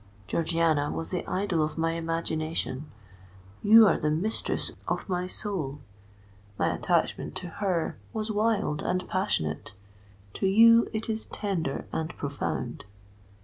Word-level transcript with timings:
Georgiana 0.25 0.89
was 0.89 1.11
the 1.11 1.23
idol 1.29 1.61
of 1.63 1.77
my 1.77 1.91
imagination—you 1.91 3.85
are 3.85 3.99
the 3.99 4.09
mistress 4.09 4.71
of 4.87 5.07
my 5.07 5.27
soul. 5.27 5.79
My 6.57 6.73
attachment 6.73 7.35
to 7.35 7.47
her 7.61 7.99
was 8.11 8.31
wild 8.31 8.81
and 8.81 9.07
passionate—to 9.07 10.47
you 10.47 10.89
it 10.91 11.07
is 11.07 11.27
tender 11.27 11.85
and 11.93 12.17
profound. 12.17 12.85